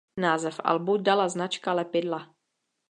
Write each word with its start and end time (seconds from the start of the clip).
Název 0.17 0.59
albu 0.63 0.97
dala 0.97 1.29
značka 1.29 1.73
lepidla. 1.73 2.35